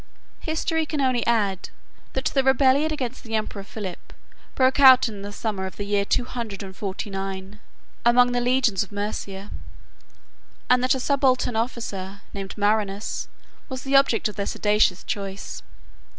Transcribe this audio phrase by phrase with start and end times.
[0.39, 1.69] History can only add,
[2.13, 4.13] that the rebellion against the emperor Philip
[4.55, 7.59] broke out in the summer of the year two hundred and forty nine,
[8.03, 9.51] among the legions of Mæsia;
[10.71, 13.27] and that a subaltern officer, 1 named Marinus,
[13.69, 15.61] was the object of their seditious choice.